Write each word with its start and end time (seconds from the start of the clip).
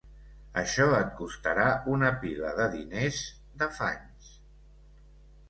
Això 0.61 0.85
et 0.99 1.11
costarà 1.19 1.67
una 1.97 2.09
pila 2.23 2.55
de 2.61 2.67
diners, 2.77 3.21
d'afanys. 3.61 4.35